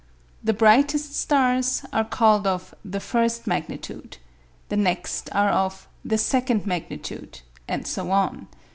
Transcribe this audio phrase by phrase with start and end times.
[0.43, 4.17] The brightest stars are called of "the first magnitude,"
[4.69, 8.47] the next are of "the second magnitude," and so on.